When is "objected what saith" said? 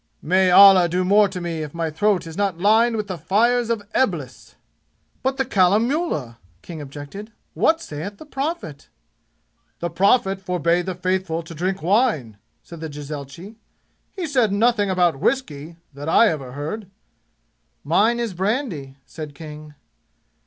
6.81-8.17